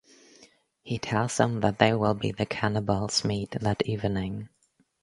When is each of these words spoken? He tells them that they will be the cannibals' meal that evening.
He 0.81 0.97
tells 0.97 1.37
them 1.37 1.59
that 1.59 1.77
they 1.77 1.93
will 1.93 2.15
be 2.15 2.31
the 2.31 2.47
cannibals' 2.47 3.23
meal 3.23 3.47
that 3.61 3.85
evening. 3.85 4.49